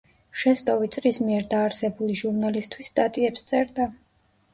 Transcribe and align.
შესტოვი 0.43 0.87
წრის 0.95 1.19
მიერ 1.27 1.45
დაარსებული 1.51 2.15
ჟურნალისთვის 2.21 2.89
სტატიებს 2.95 3.45
წერდა. 3.51 3.87